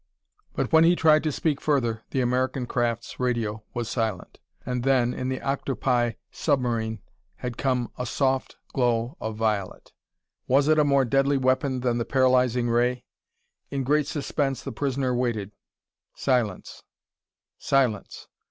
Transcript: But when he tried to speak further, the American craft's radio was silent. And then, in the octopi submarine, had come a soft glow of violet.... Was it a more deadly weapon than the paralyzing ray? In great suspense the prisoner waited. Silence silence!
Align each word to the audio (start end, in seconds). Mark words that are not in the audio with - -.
But 0.53 0.71
when 0.71 0.83
he 0.83 0.95
tried 0.95 1.21
to 1.25 1.31
speak 1.31 1.61
further, 1.61 2.01
the 2.09 2.21
American 2.21 2.65
craft's 2.65 3.19
radio 3.19 3.63
was 3.75 3.87
silent. 3.87 4.39
And 4.65 4.81
then, 4.81 5.13
in 5.13 5.29
the 5.29 5.39
octopi 5.41 6.13
submarine, 6.31 7.03
had 7.35 7.55
come 7.55 7.91
a 7.99 8.07
soft 8.07 8.57
glow 8.73 9.15
of 9.21 9.35
violet.... 9.35 9.93
Was 10.47 10.67
it 10.67 10.79
a 10.79 10.83
more 10.83 11.05
deadly 11.05 11.37
weapon 11.37 11.81
than 11.81 11.99
the 11.99 12.03
paralyzing 12.05 12.67
ray? 12.67 13.05
In 13.69 13.83
great 13.83 14.07
suspense 14.07 14.63
the 14.63 14.71
prisoner 14.71 15.13
waited. 15.13 15.51
Silence 16.15 16.81
silence! 17.59 18.27